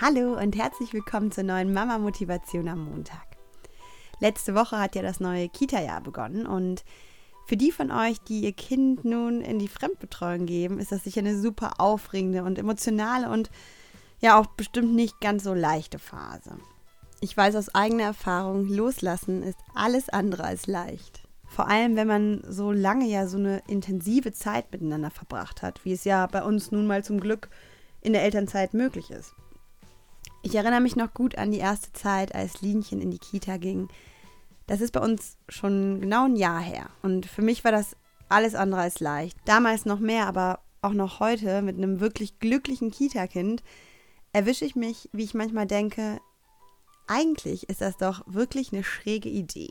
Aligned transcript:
Hallo 0.00 0.36
und 0.36 0.56
herzlich 0.56 0.92
willkommen 0.92 1.30
zur 1.30 1.44
neuen 1.44 1.72
Mama 1.72 1.98
Motivation 1.98 2.66
am 2.66 2.84
Montag. 2.84 3.24
Letzte 4.18 4.56
Woche 4.56 4.76
hat 4.76 4.96
ja 4.96 5.02
das 5.02 5.20
neue 5.20 5.48
Kita-Jahr 5.48 6.00
begonnen 6.00 6.46
und 6.46 6.84
für 7.46 7.56
die 7.56 7.70
von 7.70 7.92
euch, 7.92 8.18
die 8.22 8.40
ihr 8.40 8.52
Kind 8.52 9.04
nun 9.04 9.40
in 9.40 9.60
die 9.60 9.68
Fremdbetreuung 9.68 10.46
geben, 10.46 10.80
ist 10.80 10.90
das 10.90 11.04
sicher 11.04 11.20
eine 11.20 11.38
super 11.38 11.74
aufregende 11.78 12.42
und 12.42 12.58
emotionale 12.58 13.30
und 13.30 13.52
ja 14.18 14.36
auch 14.36 14.46
bestimmt 14.46 14.94
nicht 14.94 15.20
ganz 15.20 15.44
so 15.44 15.54
leichte 15.54 16.00
Phase. 16.00 16.58
Ich 17.20 17.36
weiß 17.36 17.54
aus 17.54 17.72
eigener 17.72 18.04
Erfahrung, 18.04 18.66
loslassen 18.66 19.44
ist 19.44 19.58
alles 19.76 20.08
andere 20.08 20.42
als 20.42 20.66
leicht. 20.66 21.22
Vor 21.46 21.68
allem, 21.68 21.94
wenn 21.94 22.08
man 22.08 22.42
so 22.48 22.72
lange 22.72 23.06
ja 23.06 23.28
so 23.28 23.38
eine 23.38 23.62
intensive 23.68 24.32
Zeit 24.32 24.72
miteinander 24.72 25.10
verbracht 25.10 25.62
hat, 25.62 25.84
wie 25.84 25.92
es 25.92 26.02
ja 26.02 26.26
bei 26.26 26.42
uns 26.42 26.72
nun 26.72 26.88
mal 26.88 27.04
zum 27.04 27.20
Glück 27.20 27.48
in 28.00 28.12
der 28.12 28.24
Elternzeit 28.24 28.74
möglich 28.74 29.12
ist. 29.12 29.34
Ich 30.44 30.54
erinnere 30.54 30.82
mich 30.82 30.94
noch 30.94 31.14
gut 31.14 31.38
an 31.38 31.50
die 31.50 31.58
erste 31.58 31.90
Zeit, 31.94 32.34
als 32.34 32.60
Linchen 32.60 33.00
in 33.00 33.10
die 33.10 33.18
Kita 33.18 33.56
ging. 33.56 33.88
Das 34.66 34.82
ist 34.82 34.92
bei 34.92 35.00
uns 35.00 35.38
schon 35.48 36.02
genau 36.02 36.26
ein 36.26 36.36
Jahr 36.36 36.60
her. 36.60 36.90
Und 37.00 37.24
für 37.24 37.40
mich 37.40 37.64
war 37.64 37.72
das 37.72 37.96
alles 38.28 38.54
andere 38.54 38.82
als 38.82 39.00
leicht. 39.00 39.38
Damals 39.46 39.86
noch 39.86 40.00
mehr, 40.00 40.26
aber 40.26 40.60
auch 40.82 40.92
noch 40.92 41.18
heute 41.18 41.62
mit 41.62 41.78
einem 41.78 41.98
wirklich 41.98 42.40
glücklichen 42.40 42.90
Kita-Kind 42.90 43.62
erwische 44.34 44.66
ich 44.66 44.76
mich, 44.76 45.08
wie 45.12 45.24
ich 45.24 45.32
manchmal 45.32 45.66
denke, 45.66 46.20
eigentlich 47.06 47.70
ist 47.70 47.80
das 47.80 47.96
doch 47.96 48.22
wirklich 48.26 48.70
eine 48.70 48.84
schräge 48.84 49.30
Idee. 49.30 49.70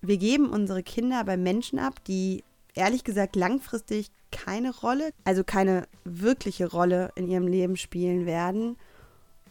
Wir 0.00 0.16
geben 0.16 0.48
unsere 0.48 0.82
Kinder 0.82 1.22
bei 1.24 1.36
Menschen 1.36 1.78
ab, 1.78 2.02
die 2.04 2.44
ehrlich 2.72 3.04
gesagt 3.04 3.36
langfristig 3.36 4.10
keine 4.30 4.74
Rolle, 4.74 5.10
also 5.24 5.44
keine 5.44 5.86
wirkliche 6.04 6.70
Rolle 6.70 7.12
in 7.14 7.28
ihrem 7.28 7.46
Leben 7.46 7.76
spielen 7.76 8.24
werden 8.24 8.78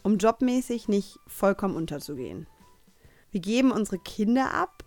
um 0.04 0.18
jobmäßig 0.18 0.88
nicht 0.88 1.20
vollkommen 1.28 1.76
unterzugehen. 1.76 2.48
Wir 3.32 3.42
geben 3.42 3.72
unsere 3.72 4.00
Kinder 4.00 4.54
ab, 4.54 4.84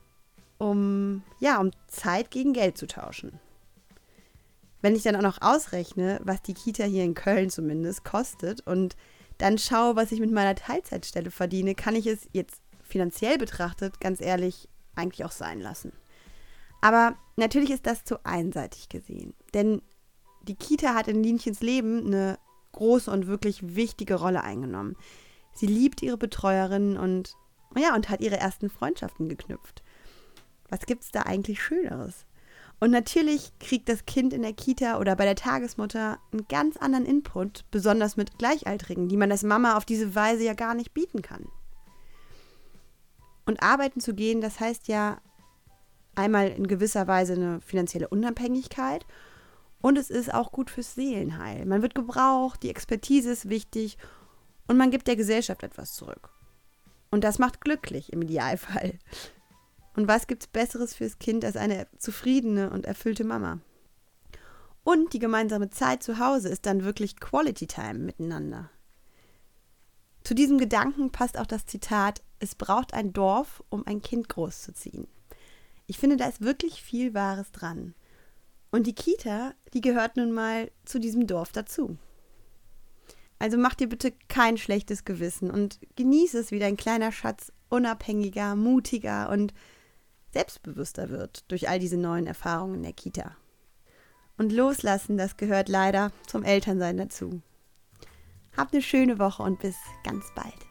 um 0.58 1.22
ja, 1.38 1.60
um 1.60 1.70
Zeit 1.88 2.30
gegen 2.30 2.52
Geld 2.52 2.78
zu 2.78 2.86
tauschen. 2.86 3.38
Wenn 4.82 4.96
ich 4.96 5.02
dann 5.02 5.16
auch 5.16 5.22
noch 5.22 5.42
ausrechne, 5.42 6.20
was 6.24 6.42
die 6.42 6.54
Kita 6.54 6.84
hier 6.84 7.04
in 7.04 7.14
Köln 7.14 7.50
zumindest 7.50 8.04
kostet 8.04 8.66
und 8.66 8.96
dann 9.38 9.58
schaue, 9.58 9.96
was 9.96 10.12
ich 10.12 10.20
mit 10.20 10.32
meiner 10.32 10.54
Teilzeitstelle 10.54 11.30
verdiene, 11.30 11.74
kann 11.74 11.94
ich 11.94 12.06
es 12.06 12.28
jetzt 12.32 12.60
finanziell 12.82 13.38
betrachtet, 13.38 14.00
ganz 14.00 14.20
ehrlich, 14.20 14.68
eigentlich 14.94 15.24
auch 15.24 15.32
sein 15.32 15.60
lassen. 15.60 15.92
Aber 16.80 17.16
natürlich 17.36 17.70
ist 17.70 17.86
das 17.86 18.04
zu 18.04 18.24
einseitig 18.24 18.88
gesehen. 18.88 19.34
Denn 19.54 19.82
die 20.42 20.54
Kita 20.54 20.94
hat 20.94 21.08
in 21.08 21.22
Linchens 21.22 21.60
Leben 21.60 22.06
eine 22.06 22.38
große 22.72 23.10
und 23.10 23.26
wirklich 23.26 23.74
wichtige 23.76 24.14
Rolle 24.14 24.42
eingenommen. 24.42 24.96
Sie 25.54 25.66
liebt 25.66 26.02
ihre 26.02 26.16
Betreuerinnen 26.16 26.96
und 26.96 27.34
ja, 27.76 27.94
und 27.94 28.08
hat 28.08 28.20
ihre 28.20 28.38
ersten 28.38 28.68
Freundschaften 28.68 29.28
geknüpft. 29.28 29.82
Was 30.68 30.86
gibt's 30.86 31.10
da 31.12 31.22
eigentlich 31.22 31.62
Schöneres? 31.62 32.26
Und 32.80 32.90
natürlich 32.90 33.52
kriegt 33.58 33.88
das 33.88 34.06
Kind 34.06 34.32
in 34.32 34.42
der 34.42 34.54
Kita 34.54 34.98
oder 34.98 35.14
bei 35.14 35.24
der 35.24 35.36
Tagesmutter 35.36 36.18
einen 36.32 36.48
ganz 36.48 36.78
anderen 36.78 37.04
Input, 37.04 37.64
besonders 37.70 38.16
mit 38.16 38.38
Gleichaltrigen, 38.38 39.08
die 39.08 39.18
man 39.18 39.30
als 39.30 39.42
Mama 39.42 39.76
auf 39.76 39.84
diese 39.84 40.14
Weise 40.14 40.44
ja 40.44 40.54
gar 40.54 40.74
nicht 40.74 40.94
bieten 40.94 41.20
kann. 41.20 41.46
Und 43.44 43.62
arbeiten 43.62 44.00
zu 44.00 44.14
gehen, 44.14 44.40
das 44.40 44.60
heißt 44.60 44.88
ja 44.88 45.20
einmal 46.14 46.48
in 46.48 46.66
gewisser 46.66 47.06
Weise 47.06 47.34
eine 47.34 47.60
finanzielle 47.60 48.08
Unabhängigkeit 48.08 49.06
und 49.82 49.98
es 49.98 50.10
ist 50.10 50.32
auch 50.32 50.52
gut 50.52 50.70
fürs 50.70 50.94
Seelenheil. 50.94 51.64
Man 51.66 51.82
wird 51.82 51.94
gebraucht, 51.94 52.62
die 52.62 52.70
Expertise 52.70 53.30
ist 53.30 53.48
wichtig 53.48 53.98
und 54.68 54.76
man 54.76 54.90
gibt 54.90 55.06
der 55.06 55.16
Gesellschaft 55.16 55.62
etwas 55.62 55.94
zurück. 55.94 56.30
Und 57.10 57.24
das 57.24 57.38
macht 57.38 57.60
glücklich 57.60 58.12
im 58.12 58.22
Idealfall. 58.22 58.98
Und 59.96 60.06
was 60.06 60.26
gibt's 60.26 60.46
Besseres 60.46 60.94
fürs 60.94 61.18
Kind 61.18 61.44
als 61.44 61.56
eine 61.56 61.88
zufriedene 61.98 62.70
und 62.70 62.86
erfüllte 62.86 63.24
Mama? 63.24 63.58
Und 64.84 65.12
die 65.12 65.18
gemeinsame 65.18 65.70
Zeit 65.70 66.02
zu 66.02 66.18
Hause 66.18 66.48
ist 66.48 66.66
dann 66.66 66.84
wirklich 66.84 67.18
Quality 67.18 67.66
Time 67.66 67.98
miteinander. 67.98 68.70
Zu 70.24 70.34
diesem 70.34 70.58
Gedanken 70.58 71.10
passt 71.10 71.38
auch 71.38 71.46
das 71.46 71.66
Zitat, 71.66 72.22
es 72.38 72.54
braucht 72.54 72.94
ein 72.94 73.12
Dorf, 73.12 73.62
um 73.68 73.86
ein 73.86 74.02
Kind 74.02 74.28
großzuziehen. 74.28 75.08
Ich 75.86 75.98
finde, 75.98 76.16
da 76.16 76.26
ist 76.26 76.40
wirklich 76.40 76.82
viel 76.82 77.14
Wahres 77.14 77.50
dran. 77.52 77.94
Und 78.70 78.86
die 78.86 78.94
Kita, 78.94 79.54
die 79.74 79.80
gehört 79.80 80.16
nun 80.16 80.32
mal 80.32 80.70
zu 80.84 80.98
diesem 80.98 81.26
Dorf 81.26 81.52
dazu. 81.52 81.98
Also 83.38 83.56
mach 83.56 83.74
dir 83.74 83.88
bitte 83.88 84.12
kein 84.28 84.58
schlechtes 84.58 85.04
Gewissen 85.04 85.50
und 85.50 85.80
genieße 85.96 86.38
es, 86.38 86.50
wie 86.50 86.58
dein 86.58 86.76
kleiner 86.76 87.10
Schatz 87.10 87.52
unabhängiger, 87.70 88.54
mutiger 88.54 89.30
und 89.30 89.54
selbstbewusster 90.32 91.08
wird 91.08 91.50
durch 91.50 91.68
all 91.68 91.78
diese 91.78 91.96
neuen 91.96 92.26
Erfahrungen 92.26 92.76
in 92.76 92.82
der 92.82 92.92
Kita. 92.92 93.36
Und 94.36 94.52
loslassen, 94.52 95.16
das 95.16 95.36
gehört 95.36 95.68
leider 95.68 96.12
zum 96.26 96.44
Elternsein 96.44 96.96
dazu. 96.96 97.42
Habt 98.56 98.74
eine 98.74 98.82
schöne 98.82 99.18
Woche 99.18 99.42
und 99.42 99.60
bis 99.60 99.76
ganz 100.04 100.24
bald. 100.34 100.69